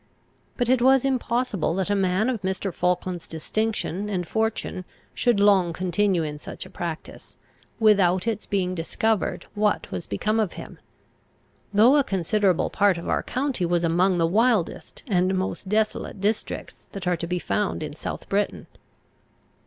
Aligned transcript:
But 0.57 0.67
it 0.67 0.81
was 0.81 1.05
impossible 1.05 1.75
that 1.75 1.91
a 1.91 1.95
man 1.95 2.27
of 2.27 2.41
Mr. 2.41 2.73
Falkland's 2.73 3.27
distinction 3.27 4.09
and 4.09 4.27
fortune 4.27 4.83
should 5.13 5.39
long 5.39 5.73
continue 5.73 6.23
in 6.23 6.39
such 6.39 6.65
a 6.65 6.71
practice, 6.71 7.35
without 7.79 8.25
its 8.25 8.47
being 8.47 8.73
discovered 8.73 9.45
what 9.53 9.91
was 9.91 10.07
become 10.07 10.39
of 10.39 10.53
him; 10.53 10.79
though 11.71 11.97
a 11.97 12.03
considerable 12.03 12.71
part 12.71 12.97
of 12.97 13.07
our 13.07 13.21
county 13.21 13.63
was 13.63 13.83
among 13.83 14.17
the 14.17 14.25
wildest 14.25 15.03
and 15.05 15.37
most 15.37 15.69
desolate 15.69 16.19
districts 16.19 16.87
that 16.93 17.05
are 17.05 17.17
to 17.17 17.27
be 17.27 17.37
found 17.37 17.83
in 17.83 17.95
South 17.95 18.27
Britain. 18.27 18.65